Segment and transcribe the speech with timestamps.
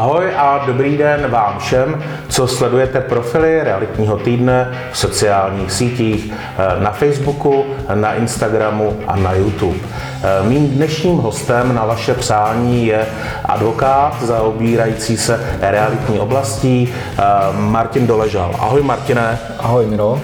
[0.00, 6.82] Ahoj a dobrý den vám všem, co sledujete profily realitního týdne v sociálních sítích, eh,
[6.82, 9.78] na Facebooku, na Instagramu a na YouTube.
[10.22, 13.06] Eh, mým dnešním hostem na vaše přání je
[13.44, 17.22] advokát zaobírající se realitní oblastí eh,
[17.52, 18.54] Martin Doležal.
[18.58, 19.38] Ahoj Martine.
[19.58, 20.20] Ahoj Miro.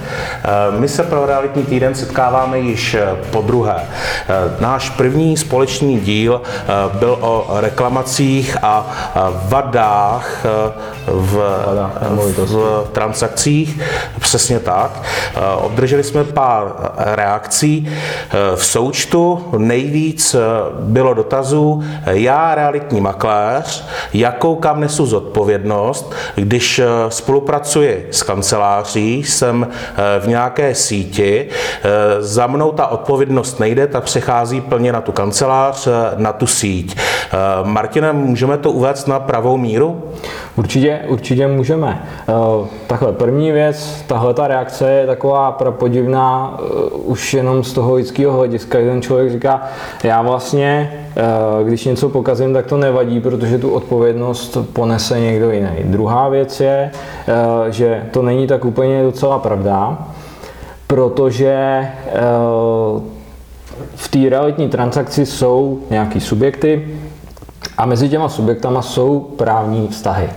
[0.78, 2.96] My se pro realitní týden setkáváme již
[3.30, 3.84] po druhé.
[4.60, 6.40] Náš první společný díl
[6.98, 8.86] byl o reklamacích a
[9.48, 10.72] vadách eh,
[11.06, 11.36] v,
[12.36, 13.80] v transakcích.
[14.20, 15.02] Přesně tak.
[15.02, 17.88] Eh, obdrželi jsme pár reakcí.
[17.88, 20.36] Eh, v součtu nejvíc
[20.80, 29.68] bylo dotazů, já realitní makléř, jakou kam nesu zodpovědnost, když spolupracuji s kanceláří, jsem
[30.20, 31.48] v nějaké síti,
[32.18, 36.96] za mnou ta odpovědnost nejde, ta přechází plně na tu kancelář, na tu síť.
[37.62, 40.02] Martine, můžeme to uvést na pravou míru?
[40.56, 42.02] Určitě, určitě můžeme.
[42.28, 47.94] Uh, takhle, první věc, tahle ta reakce je taková prapodivná uh, už jenom z toho
[47.94, 49.62] lidského hlediska, ten člověk říká,
[50.04, 50.92] já vlastně,
[51.64, 55.70] když něco pokazím, tak to nevadí, protože tu odpovědnost ponese někdo jiný.
[55.84, 56.90] Druhá věc je,
[57.68, 59.98] že to není tak úplně docela pravda,
[60.86, 61.88] protože
[63.94, 66.88] v té realitní transakci jsou nějaký subjekty,
[67.78, 70.28] a mezi těma subjektama jsou právní vztahy.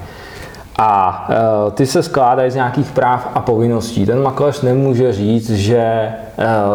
[0.81, 1.27] A
[1.67, 4.05] e, ty se skládají z nějakých práv a povinností.
[4.05, 6.13] Ten makléř nemůže říct, že e,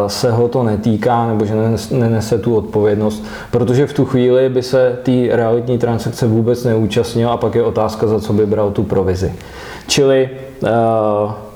[0.07, 1.53] se ho to netýká nebo že
[1.91, 7.37] nenese tu odpovědnost, protože v tu chvíli by se té realitní transakce vůbec neúčastnil a
[7.37, 9.33] pak je otázka, za co by bral tu provizi.
[9.87, 10.29] Čili
[10.63, 10.69] e,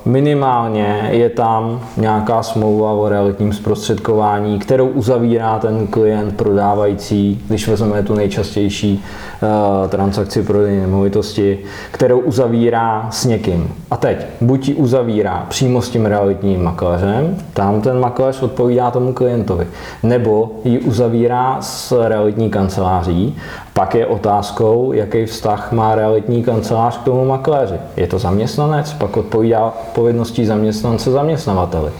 [0.09, 8.03] minimálně je tam nějaká smlouva o realitním zprostředkování, kterou uzavírá ten klient prodávající, když vezmeme
[8.03, 9.03] tu nejčastější
[9.41, 11.59] uh, transakci prodejní nemovitosti,
[11.91, 13.73] kterou uzavírá s někým.
[13.91, 19.13] A teď, buď ji uzavírá přímo s tím realitním makléřem, tam ten makléř odpovídá tomu
[19.13, 19.67] klientovi,
[20.03, 23.35] nebo ji uzavírá s realitní kanceláří
[23.79, 27.75] pak je otázkou, jaký vztah má realitní kancelář k tomu makléři.
[27.97, 31.91] Je to zaměstnanec, pak odpovídá povinností zaměstnance zaměstnavateli.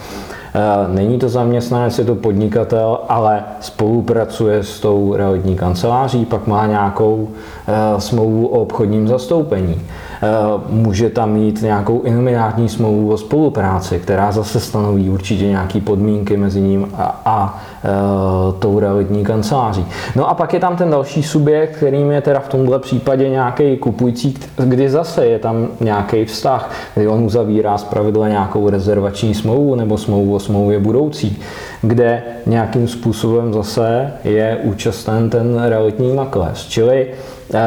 [0.54, 6.66] E, není to zaměstnanec, je to podnikatel, ale spolupracuje s tou realitní kanceláří, pak má
[6.66, 7.28] nějakou
[7.68, 9.82] e, smlouvu o obchodním zastoupení.
[10.22, 10.26] E,
[10.68, 16.60] může tam mít nějakou inominátní smlouvu o spolupráci, která zase stanoví určitě nějaké podmínky mezi
[16.60, 19.86] ním a, a Eh, tou realitní kanceláří.
[20.16, 23.76] No a pak je tam ten další subjekt, kterým je teda v tomhle případě nějaký
[23.76, 29.98] kupující, kdy zase je tam nějaký vztah, kdy on uzavírá zpravidla nějakou rezervační smlouvu nebo
[29.98, 31.42] smlouvu o smlouvě budoucí,
[31.82, 36.68] kde nějakým způsobem zase je účasten ten realitní makléř.
[36.68, 37.06] Čili
[37.54, 37.58] eh,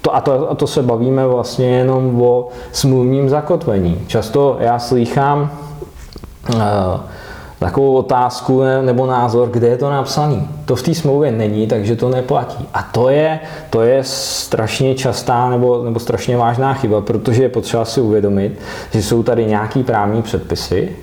[0.00, 3.98] to, a, to, a to se bavíme vlastně jenom o smluvním zakotvení.
[4.06, 5.50] Často já slýchám
[6.54, 6.58] uh,
[7.58, 10.46] takovou otázku nebo názor, kde je to napsané.
[10.64, 12.68] To v té smlouvě není, takže to neplatí.
[12.74, 13.40] A to je,
[13.70, 18.58] to je strašně častá nebo, nebo strašně vážná chyba, protože je potřeba si uvědomit,
[18.90, 20.96] že jsou tady nějaký právní předpisy,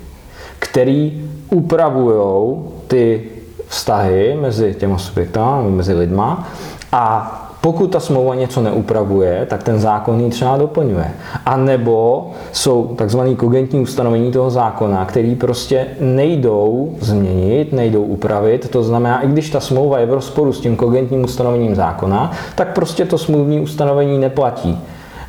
[0.59, 1.09] které
[1.49, 3.23] upravují ty
[3.67, 6.47] vztahy mezi těma subjektama, mezi lidma
[6.91, 11.11] a pokud ta smlouva něco neupravuje, tak ten zákon ji třeba doplňuje.
[11.45, 18.69] A nebo jsou takzvané kogentní ustanovení toho zákona, které prostě nejdou změnit, nejdou upravit.
[18.69, 22.73] To znamená, i když ta smlouva je v rozporu s tím kogentním ustanovením zákona, tak
[22.73, 24.79] prostě to smluvní ustanovení neplatí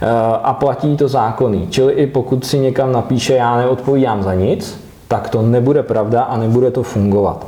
[0.03, 0.07] eh,
[0.43, 1.67] a platí to zákony.
[1.71, 6.37] Čili i pokud si někam napíše, já neodpovídám za nic, tak to nebude pravda a
[6.37, 7.47] nebude to fungovat.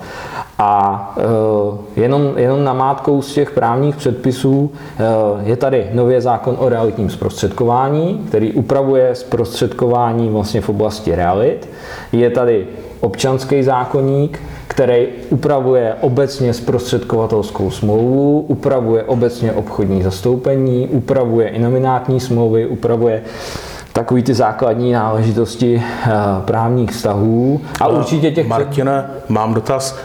[0.59, 1.15] A
[1.97, 7.11] e, jenom, jenom namátkou z těch právních předpisů e, je tady nově zákon o realitním
[7.11, 11.69] zprostředkování, který upravuje zprostředkování vlastně v oblasti realit.
[12.13, 12.67] Je tady
[13.01, 22.67] občanský zákonník, který upravuje obecně zprostředkovatelskou smlouvu, upravuje obecně obchodní zastoupení, upravuje i nominátní smlouvy,
[22.67, 23.23] upravuje
[23.93, 26.11] takový ty základní náležitosti eh,
[26.45, 27.61] právních vztahů.
[27.81, 28.49] A určitě těch...
[28.49, 29.99] Martine, mám dotaz.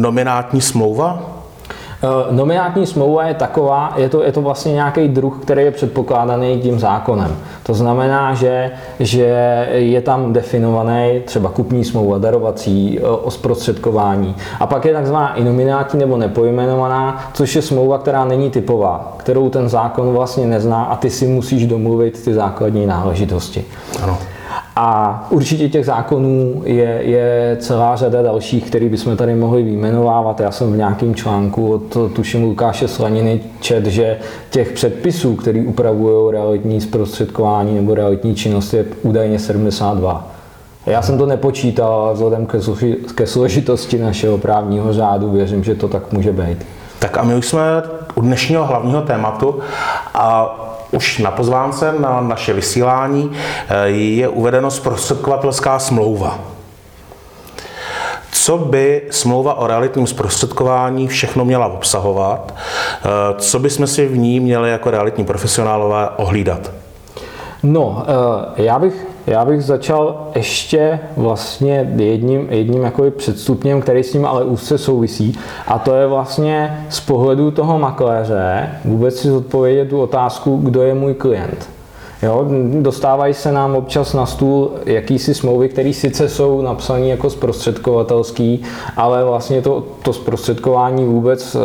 [0.00, 1.31] Nominátní smlouva?
[2.04, 6.60] Eh, nominátní smlouva je taková, je to, je to vlastně nějaký druh, který je předpokládaný
[6.60, 7.36] tím zákonem.
[7.62, 8.70] To znamená, že,
[9.00, 14.34] že je tam definovaný třeba kupní smlouva, darovací, eh, o zprostředkování.
[14.60, 19.48] A pak je takzvaná i nominátní nebo nepojmenovaná, což je smlouva, která není typová, kterou
[19.48, 23.64] ten zákon vlastně nezná a ty si musíš domluvit ty základní náležitosti.
[24.02, 24.18] Ano.
[24.76, 30.40] A určitě těch zákonů je, je celá řada dalších, které bychom tady mohli vyjmenovávat.
[30.40, 34.18] Já jsem v nějakém článku od tuším Lukáše Slaniny čet, že
[34.50, 40.28] těch předpisů, které upravují realitní zprostředkování nebo realitní činnost, je údajně 72.
[40.86, 42.46] Já jsem to nepočítal, vzhledem
[43.14, 46.66] ke složitosti našeho právního řádu věřím, že to tak může být.
[46.98, 47.60] Tak a my už jsme
[48.14, 49.58] u dnešního hlavního tématu
[50.14, 50.58] a
[50.92, 53.32] už na pozvánce na naše vysílání
[53.68, 56.38] eh, je uvedeno zprostředkovatelská smlouva.
[58.32, 62.54] Co by smlouva o realitním zprostředkování všechno měla obsahovat?
[62.54, 63.08] Eh,
[63.38, 66.70] co by jsme si v ní měli jako realitní profesionálové ohlídat?
[67.62, 68.04] No,
[68.56, 74.26] eh, já bych já bych začal ještě vlastně jedním, jedním jakoby předstupněm, který s ním
[74.26, 80.00] ale úzce souvisí a to je vlastně z pohledu toho makléře vůbec si zodpovědět tu
[80.00, 81.71] otázku, kdo je můj klient.
[82.22, 82.46] Jo,
[82.80, 88.62] dostávají se nám občas na stůl jakýsi smlouvy, které sice jsou napsané jako zprostředkovatelský,
[88.96, 91.58] ale vlastně to, to zprostředkování vůbec e,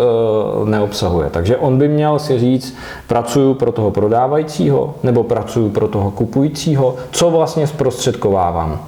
[0.69, 1.29] neobsahuje.
[1.29, 2.75] Takže on by měl si říct,
[3.07, 8.79] pracuju pro toho prodávajícího nebo pracuju pro toho kupujícího, co vlastně zprostředkovávám.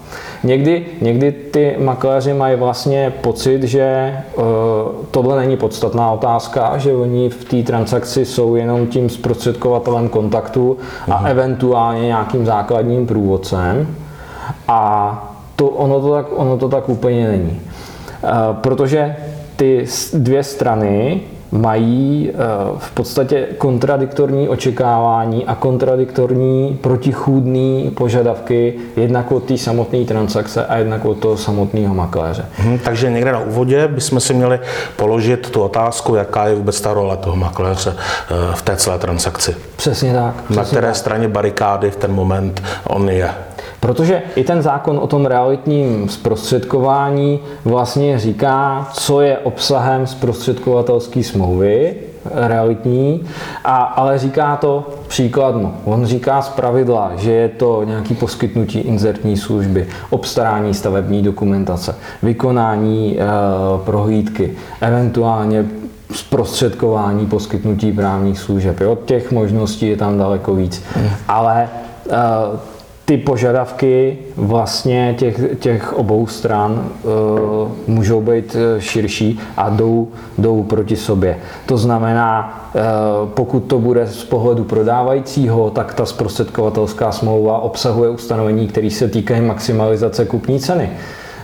[0.43, 4.43] Někdy, někdy ty makléři mají vlastně pocit, že uh,
[5.11, 10.77] tohle není podstatná otázka, že oni v té transakci jsou jenom tím zprostředkovatelem kontaktu
[11.07, 11.29] a Aha.
[11.29, 13.95] eventuálně nějakým základním průvodcem.
[14.67, 17.61] A to, ono, to tak, ono to tak úplně není.
[18.23, 19.15] Uh, protože
[19.55, 21.21] ty dvě strany
[21.51, 22.35] mají eh,
[22.77, 31.05] v podstatě kontradiktorní očekávání a kontradiktorní protichůdné požadavky jednak od té samotné transakce a jednak
[31.05, 32.45] od toho samotného makléře.
[32.55, 34.59] Hmm, takže někde na úvodě bychom si měli
[34.95, 39.55] položit tu otázku, jaká je vůbec ta role toho makléře eh, v té celé transakci.
[39.75, 40.35] Přesně tak.
[40.35, 40.95] Přesně na které tak.
[40.95, 43.29] straně barikády v ten moment on je.
[43.79, 51.95] Protože i ten zákon o tom realitním zprostředkování vlastně říká, co je obsahem zprostředkovatelské smlouvy
[52.25, 53.23] realitní,
[53.63, 55.73] a, ale říká to příkladno.
[55.85, 63.19] On říká z pravidla, že je to nějaký poskytnutí inzertní služby, obstarání stavební dokumentace, vykonání
[63.19, 63.23] e,
[63.85, 65.65] prohlídky, eventuálně
[66.13, 68.79] zprostředkování poskytnutí právních služeb.
[68.79, 68.97] Jo?
[69.05, 70.83] Těch možností je tam daleko víc.
[70.95, 71.09] Hmm.
[71.27, 71.69] Ale
[72.09, 72.69] e,
[73.09, 77.11] ty požadavky vlastně těch, těch obou stran uh,
[77.87, 80.07] můžou být eh, širší a jdou,
[80.37, 81.37] jdou proti sobě.
[81.65, 82.81] To znamená, uh,
[83.29, 89.41] pokud to bude z pohledu prodávajícího, tak ta zprostředkovatelská smlouva obsahuje ustanovení, které se týkají
[89.41, 90.89] maximalizace kupní ceny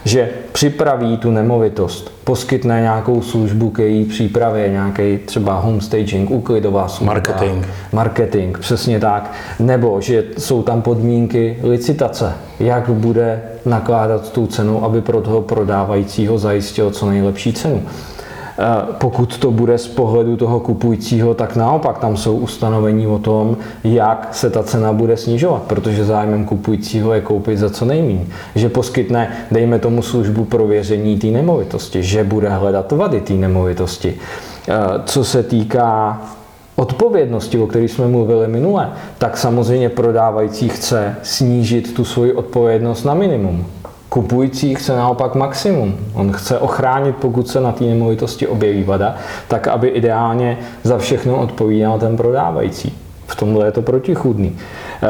[0.05, 7.13] že připraví tu nemovitost, poskytne nějakou službu k její přípravě, nějaký třeba homestaging, úklidová služba.
[7.13, 7.65] Marketing.
[7.91, 9.33] Marketing, přesně tak.
[9.59, 16.37] Nebo že jsou tam podmínky licitace, jak bude nakládat tu cenu, aby pro toho prodávajícího
[16.37, 17.83] zajistil co nejlepší cenu.
[18.59, 23.57] Eh, pokud to bude z pohledu toho kupujícího, tak naopak tam jsou ustanovení o tom,
[23.83, 28.25] jak se ta cena bude snižovat, protože zájmem kupujícího je koupit za co nejméně.
[28.55, 34.15] Že poskytne, dejme tomu službu prověření té nemovitosti, že bude hledat vady té nemovitosti.
[34.67, 34.73] Eh,
[35.05, 36.21] co se týká
[36.75, 43.13] odpovědnosti, o které jsme mluvili minule, tak samozřejmě prodávající chce snížit tu svoji odpovědnost na
[43.13, 43.65] minimum.
[44.15, 45.97] Kupující chce naopak maximum.
[46.13, 49.15] On chce ochránit, pokud se na té nemovitosti objeví vada,
[49.47, 52.97] tak aby ideálně za všechno odpovídal ten prodávající.
[53.27, 54.57] V tomhle je to protichůdný.
[55.03, 55.07] Eh,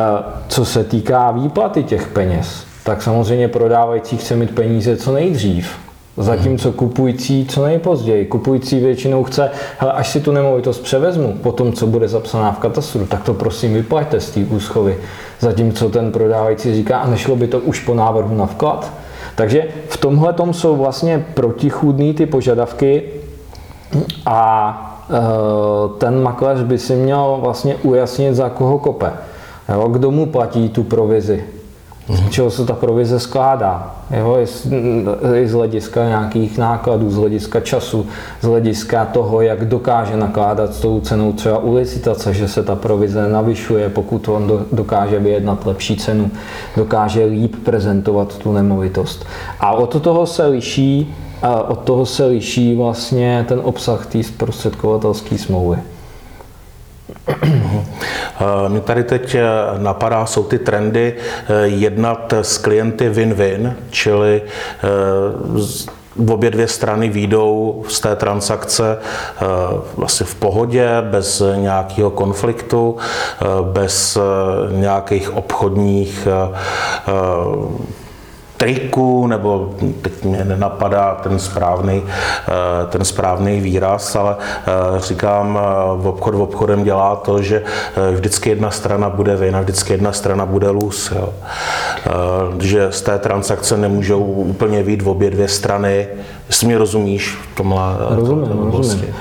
[0.47, 5.85] co se týká výplaty těch peněz, tak samozřejmě prodávající chce mít peníze co nejdřív.
[6.17, 8.25] Zatímco kupující co nejpozději.
[8.25, 12.60] Kupující většinou chce, hele, až si tu nemovitost převezmu, po tom, co bude zapsaná v
[12.60, 14.98] katastru, tak to prosím vyplaťte z té úschovy.
[15.39, 18.91] Zatímco ten prodávající říká, a nešlo by to už po návrhu na vklad.
[19.36, 23.03] Takže v tomhle tom jsou vlastně protichůdné ty požadavky
[24.25, 29.12] a e, ten makléř by si měl vlastně ujasnit, za koho kope.
[29.69, 31.43] Jo, kdo mu platí tu provizi
[32.09, 33.95] z čeho se ta provize skládá.
[34.12, 34.38] Jo,
[35.33, 38.05] i z hlediska nějakých nákladů, z hlediska času,
[38.41, 42.75] z hlediska toho, jak dokáže nakládat s tou cenou třeba u licitace, že se ta
[42.75, 46.31] provize navyšuje, pokud on dokáže vyjednat lepší cenu,
[46.77, 49.25] dokáže líp prezentovat tu nemovitost.
[49.59, 51.15] A od toho se liší,
[51.67, 55.77] od toho se liší vlastně ten obsah té zprostředkovatelské smlouvy.
[57.27, 59.44] Eh, mě tady teď eh,
[59.77, 64.41] napadá, jsou ty trendy eh, jednat s klienty win-win, čili
[66.29, 68.98] obě dvě strany výjdou z té transakce
[69.98, 72.98] vlastně v pohodě, bez nějakého konfliktu,
[73.62, 74.17] bez
[74.72, 76.27] nějakých obchodních
[78.65, 79.69] triku, nebo
[80.01, 82.51] teď mě nenapadá ten správný, eh,
[82.89, 85.60] ten správný výraz, ale eh, říkám,
[85.98, 87.63] v eh, obchod v obchodem dělá to, že
[88.12, 91.12] vždycky jedna strana bude vina, vždycky jedna strana bude lůz.
[91.12, 91.29] Jo.
[92.60, 96.07] Že z té transakce nemůžou úplně vít v obě dvě strany,
[96.48, 97.79] jestli mě rozumíš v tomhle
[98.10, 99.15] Rozumím, rozumím.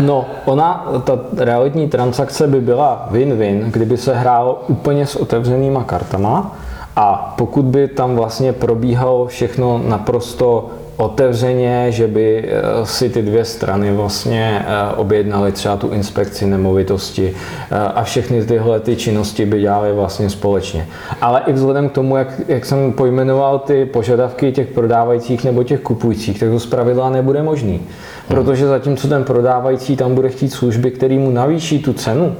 [0.00, 6.56] No, ona, ta realitní transakce by byla win-win, kdyby se hrálo úplně s otevřenýma kartama,
[6.96, 13.44] a pokud by tam vlastně probíhalo všechno naprosto otevřeně, že by eh, si ty dvě
[13.44, 17.34] strany vlastně eh, objednali třeba tu inspekci nemovitosti
[17.70, 20.86] eh, a všechny tyhle ty činnosti by dělali vlastně společně.
[21.20, 25.80] Ale i vzhledem k tomu, jak, jak jsem pojmenoval ty požadavky těch prodávajících nebo těch
[25.80, 27.80] kupujících, tak to zpravidla nebude možný.
[28.28, 32.36] Protože zatímco ten prodávající tam bude chtít služby, které mu navýší tu cenu,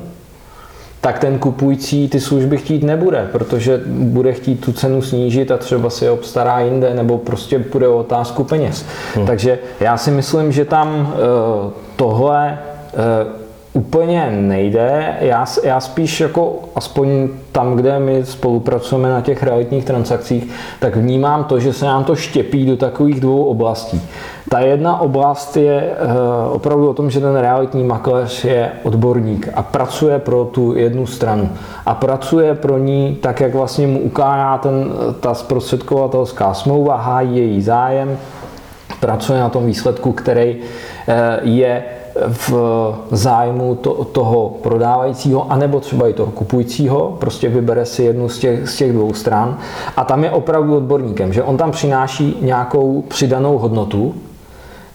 [1.04, 5.90] tak ten kupující ty služby chtít nebude, protože bude chtít tu cenu snížit a třeba
[5.90, 8.86] si je obstará jinde, nebo prostě půjde o otázku peněz.
[9.14, 9.26] Hmm.
[9.26, 12.58] Takže já si myslím, že tam uh, tohle
[12.92, 13.43] uh,
[13.74, 15.16] úplně nejde.
[15.20, 20.50] Já, já spíš jako, aspoň tam, kde my spolupracujeme na těch realitních transakcích,
[20.80, 24.02] tak vnímám to, že se nám to štěpí do takových dvou oblastí.
[24.48, 26.06] Ta jedna oblast je eh,
[26.50, 31.48] opravdu o tom, že ten realitní makléř je odborník a pracuje pro tu jednu stranu.
[31.86, 37.62] A pracuje pro ní tak, jak vlastně mu ukážá ten, ta zprostředkovatelská smlouva, hájí její
[37.62, 38.18] zájem,
[39.00, 40.56] pracuje na tom výsledku, který
[41.08, 41.82] eh, je
[42.28, 42.52] v
[43.10, 48.68] zájmu to, toho prodávajícího, anebo třeba i toho kupujícího, prostě vybere si jednu z těch,
[48.68, 49.58] z těch dvou stran.
[49.96, 54.14] A tam je opravdu odborníkem, že on tam přináší nějakou přidanou hodnotu,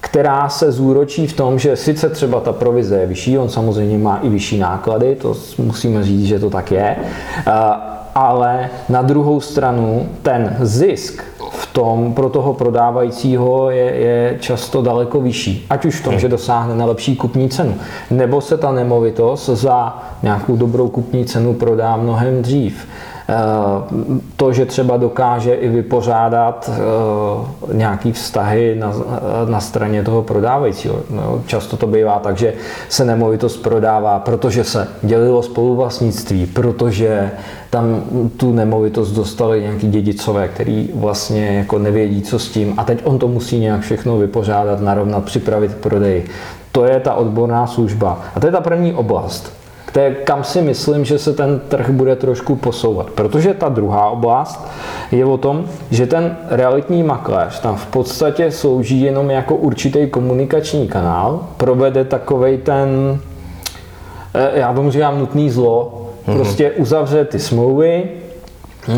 [0.01, 4.17] která se zúročí v tom, že sice třeba ta provize je vyšší, on samozřejmě má
[4.17, 6.95] i vyšší náklady, to musíme říct, že to tak je,
[8.15, 11.23] ale na druhou stranu ten zisk
[11.73, 15.65] tom pro toho prodávajícího je, je často daleko vyšší.
[15.69, 17.75] Ať už v tom, že dosáhne na lepší kupní cenu,
[18.11, 22.87] nebo se ta nemovitost za nějakou dobrou kupní cenu prodá mnohem dřív.
[23.29, 28.93] Eh, to, že třeba dokáže i vypořádat eh, nějaký vztahy na,
[29.49, 30.95] na straně toho prodávajícího.
[31.09, 32.53] No, často to bývá tak, že
[32.89, 37.31] se nemovitost prodává, protože se dělilo spoluvlastnictví, protože
[37.69, 38.03] tam
[38.37, 43.19] tu nemovitost dostali nějaký dědicové, který vlastně jako nevědí, co s tím a teď on
[43.19, 46.23] to musí nějak všechno vypořádat, narovnat, připravit prodej.
[46.71, 48.21] To je ta odborná služba.
[48.35, 49.58] A to je ta první oblast
[49.89, 53.09] které, kam si myslím, že se ten trh bude trošku posouvat.
[53.09, 54.67] Protože ta druhá oblast
[55.11, 60.87] je o tom, že ten realitní makléř tam v podstatě slouží jenom jako určitý komunikační
[60.87, 63.19] kanál, provede takovej ten,
[64.33, 66.33] eh, já tomu říkám nutný zlo, mm-hmm.
[66.33, 68.95] prostě uzavře ty smlouvy, eh,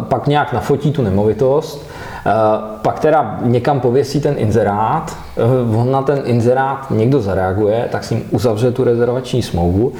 [0.00, 1.86] pak nějak nafotí tu nemovitost,
[2.26, 2.30] eh,
[2.82, 5.16] pak teda někam pověsí ten inzerát,
[5.78, 9.92] on na ten inzerát někdo zareaguje, tak s ním uzavře tu rezervační smlouvu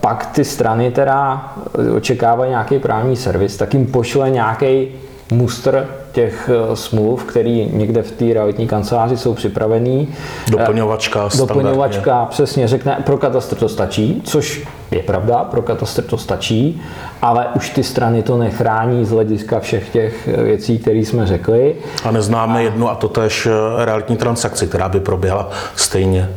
[0.00, 1.52] pak ty strany teda
[1.96, 4.88] očekávají nějaký právní servis, tak jim pošle nějaký
[5.32, 10.08] mustr těch eh, smluv, který někde v té realitní kanceláři jsou připravený.
[10.50, 11.28] Doplňovačka.
[11.34, 16.82] Eh, doplňovačka, přesně, řekne, pro katastr to stačí, což je pravda, pro katastr to stačí,
[17.22, 21.76] ale už ty strany to nechrání z hlediska všech těch věcí, které jsme řekli.
[22.04, 22.62] A neznáme a...
[22.62, 23.48] jednu a to tež
[23.84, 26.30] realitní transakci, která by proběhla stejně.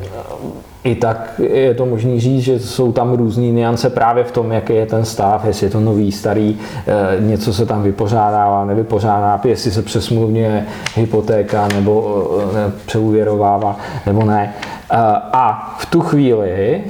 [0.83, 4.73] I tak je to možný říct, že jsou tam různé niance právě v tom, jaký
[4.73, 9.71] je ten stav, jestli je to nový, starý, eh, něco se tam vypořádává, nevypořádá, jestli
[9.71, 14.53] se přesmluvňuje hypotéka nebo eh, ne, přeúvěrovává nebo ne.
[14.91, 14.97] Eh,
[15.33, 16.83] a v tu chvíli,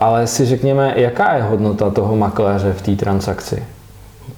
[0.00, 3.64] ale si řekněme, jaká je hodnota toho makléře v té transakci?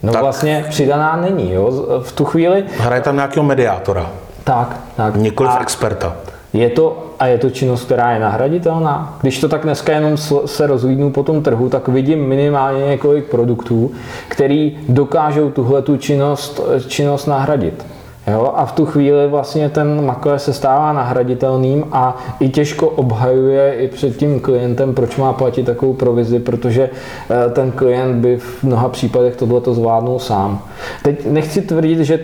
[0.02, 0.22] No tak.
[0.22, 1.70] vlastně přidaná není, jo?
[2.02, 2.64] V tu chvíli...
[2.78, 4.10] Hraje tam nějakého mediátora.
[4.44, 5.16] Tak, tak.
[5.16, 6.16] Nikoliv a experta.
[6.52, 9.18] Je to, a je to činnost, která je nahraditelná?
[9.20, 13.90] Když to tak dneska jenom se rozlídnu po tom trhu, tak vidím minimálně několik produktů,
[14.28, 17.86] který dokážou tuhle tu činnost, činnost nahradit.
[18.26, 18.52] Jo?
[18.56, 23.88] A v tu chvíli vlastně ten makléř se stává nahraditelným a i těžko obhajuje i
[23.88, 26.90] před tím klientem, proč má platit takovou provizi, protože
[27.30, 30.62] eh, ten klient by v mnoha případech tohleto zvládnul sám.
[31.02, 32.18] Teď nechci tvrdit, že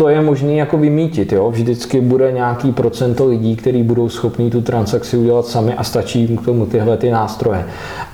[0.00, 1.32] to je možné jako vymítit.
[1.32, 1.50] Jo?
[1.50, 6.36] Vždycky bude nějaký procento lidí, kteří budou schopni tu transakci udělat sami a stačí jim
[6.36, 7.64] k tomu tyhle ty nástroje.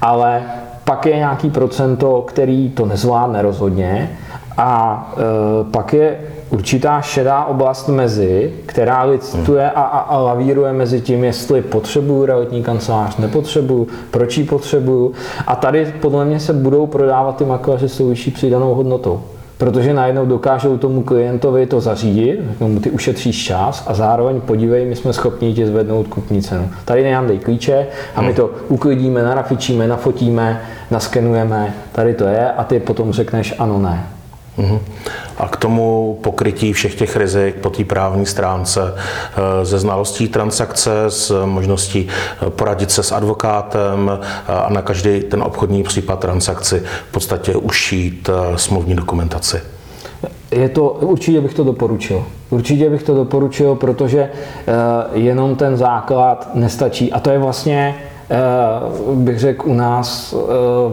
[0.03, 0.43] Ale
[0.85, 4.19] pak je nějaký procento, který to nezvládne rozhodně
[4.57, 6.19] a e, pak je
[6.51, 12.63] určitá šedá oblast mezi, která licituje a, a, a lavíruje mezi tím, jestli potřebuju realitní
[12.63, 15.13] kancelář, nepotřebuju, proč ji potřebuju.
[15.47, 19.23] A tady podle mě se budou prodávat ty makléři s vyšší přidanou hodnotou.
[19.59, 24.97] Protože najednou dokážou tomu klientovi to zařídit, mu ty ušetříš čas a zároveň podívej, my
[24.97, 26.71] jsme schopni ti zvednout kupní cenu.
[26.85, 30.61] Tady nám dej klíče a my to uklidíme, narafičíme, nafotíme,
[30.91, 34.16] naskenujeme, tady to je a ty potom řekneš ano, ne.
[34.59, 34.79] Mhm.
[35.39, 41.05] A k tomu pokrytí všech těch rizik po té právní stránce, eh, ze znalostí transakce,
[41.09, 46.83] s možností eh, poradit se s advokátem eh, a na každý ten obchodní případ transakci
[47.09, 49.61] v podstatě ušít smluvní dokumentaci.
[50.51, 52.25] Je to, určitě bych to doporučil.
[52.51, 54.31] Určitě bych to doporučil, protože
[55.13, 57.13] jenom ten základ nestačí.
[57.13, 57.95] A to je vlastně
[59.15, 60.35] bych řekl u nás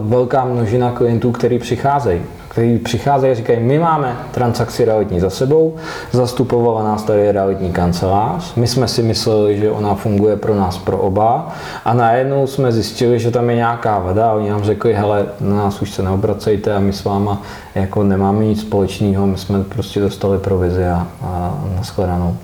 [0.02, 2.20] velká množina klientů, který přicházejí
[2.54, 5.74] kteří přicházejí a říkají, my máme transakci realitní za sebou,
[6.12, 10.98] zastupovala nás tady realitní kancelář, my jsme si mysleli, že ona funguje pro nás pro
[10.98, 11.48] oba
[11.84, 15.56] a najednou jsme zjistili, že tam je nějaká vada a oni nám řekli, hele, na
[15.56, 17.42] nás už se neobracejte a my s váma
[17.74, 22.36] jako nemáme nic společného, my jsme prostě dostali provizi a, a nashledanou.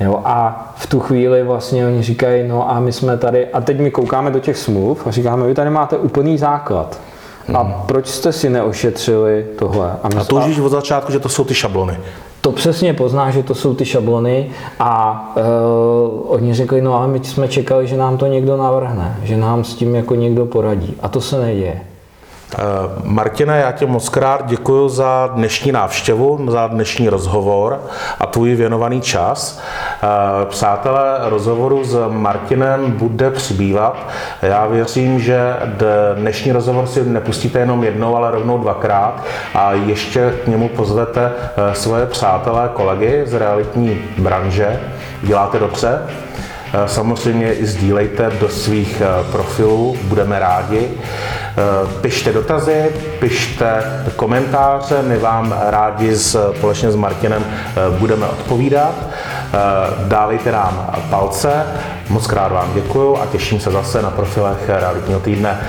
[0.00, 3.80] Jo, a v tu chvíli vlastně oni říkají, no a my jsme tady, a teď
[3.80, 7.09] my koukáme do těch smluv a říkáme, vy tady máte úplný základ.
[7.54, 9.96] A proč jste si neošetřili tohle?
[10.02, 11.98] A, my, a to už od začátku, že to jsou ty šablony.
[12.40, 17.24] To přesně pozná, že to jsou ty šablony a uh, oni řekli, no ale my
[17.24, 20.94] jsme čekali, že nám to někdo navrhne, že nám s tím jako někdo poradí.
[21.00, 21.80] A to se neděje.
[22.58, 22.62] Eh,
[23.04, 27.80] Martina, já tě moc krát děkuji za dnešní návštěvu, za dnešní rozhovor
[28.20, 29.60] a tvůj věnovaný čas.
[30.02, 30.06] Eh,
[30.46, 34.08] přátelé, rozhovoru s Martinem bude přibývat.
[34.42, 35.56] Já věřím, že
[36.14, 41.74] dnešní rozhovor si nepustíte jenom jednou, ale rovnou dvakrát a ještě k němu pozvete eh,
[41.74, 44.80] svoje přátelé, kolegy z realitní branže.
[45.22, 46.02] Děláte dobře?
[46.86, 50.88] Samozřejmě i sdílejte do svých profilů, budeme rádi.
[51.50, 53.82] Eh, pište dotazy, pište
[54.16, 58.94] komentáře, my vám rádi společně s Martinem eh, budeme odpovídat.
[59.00, 59.58] Eh,
[60.08, 61.66] dávejte nám palce,
[62.08, 65.60] moc krát vám děkuju a těším se zase na profilech realitního týdne.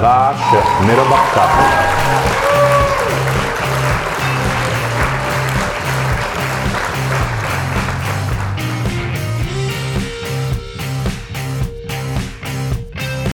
[0.00, 0.54] Váš
[0.86, 1.48] Miro Babka.